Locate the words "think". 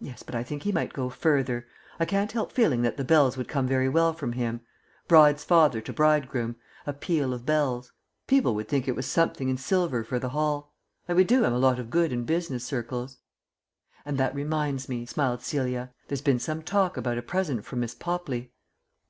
0.42-0.62, 8.68-8.88